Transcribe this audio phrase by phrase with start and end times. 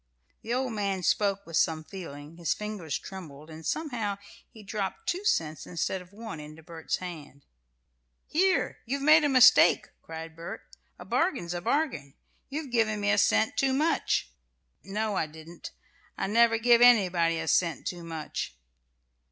[0.41, 4.17] The old man spoke with some feeling, his fingers trembled, and somehow
[4.49, 7.45] he dropped two cents instead of one into Bert's hand.
[8.25, 8.79] "Here!
[8.87, 10.61] You've made a mistake!" cried Bert.
[10.97, 12.15] "A bargain's a bargain.
[12.49, 14.31] You've given me a cent too much."
[14.83, 15.69] "No, I didn't.
[16.17, 18.55] I never give anybody a cent too much."